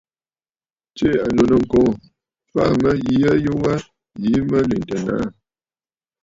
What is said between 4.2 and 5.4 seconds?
yìi mə lèntə nàâ.